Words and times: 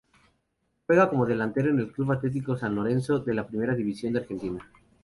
Juega 0.87 1.11
como 1.11 1.27
delantero 1.27 1.69
en 1.69 1.85
Club 1.89 2.11
Atletico 2.13 2.57
San 2.57 2.73
Lorenzo 2.73 3.19
de 3.19 3.35
la 3.35 3.45
Primera 3.45 3.75
División 3.75 4.13
de 4.13 4.21
Argentina. 4.21 4.67